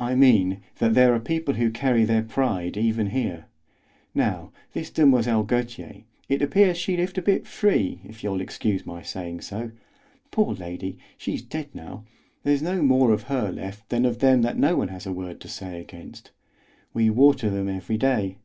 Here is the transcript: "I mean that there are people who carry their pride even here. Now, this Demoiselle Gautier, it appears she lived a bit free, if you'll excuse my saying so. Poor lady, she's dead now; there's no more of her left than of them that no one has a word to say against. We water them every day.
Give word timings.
"I 0.00 0.14
mean 0.14 0.62
that 0.78 0.94
there 0.94 1.12
are 1.14 1.20
people 1.20 1.56
who 1.56 1.70
carry 1.70 2.06
their 2.06 2.22
pride 2.22 2.78
even 2.78 3.08
here. 3.08 3.44
Now, 4.14 4.50
this 4.72 4.88
Demoiselle 4.88 5.42
Gautier, 5.42 6.04
it 6.26 6.40
appears 6.40 6.78
she 6.78 6.96
lived 6.96 7.18
a 7.18 7.20
bit 7.20 7.46
free, 7.46 8.00
if 8.02 8.24
you'll 8.24 8.40
excuse 8.40 8.86
my 8.86 9.02
saying 9.02 9.42
so. 9.42 9.72
Poor 10.30 10.54
lady, 10.54 10.96
she's 11.18 11.42
dead 11.42 11.68
now; 11.74 12.06
there's 12.44 12.62
no 12.62 12.80
more 12.80 13.12
of 13.12 13.24
her 13.24 13.50
left 13.52 13.90
than 13.90 14.06
of 14.06 14.20
them 14.20 14.40
that 14.40 14.56
no 14.56 14.74
one 14.74 14.88
has 14.88 15.04
a 15.04 15.12
word 15.12 15.38
to 15.42 15.48
say 15.48 15.78
against. 15.78 16.30
We 16.94 17.10
water 17.10 17.50
them 17.50 17.68
every 17.68 17.98
day. 17.98 18.38